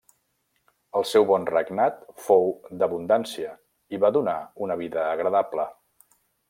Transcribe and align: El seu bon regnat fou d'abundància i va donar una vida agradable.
El 0.99 1.05
seu 1.09 1.27
bon 1.31 1.45
regnat 1.49 2.01
fou 2.29 2.49
d'abundància 2.81 3.55
i 3.97 4.03
va 4.07 4.15
donar 4.19 4.37
una 4.69 4.83
vida 4.85 5.09
agradable. 5.15 5.73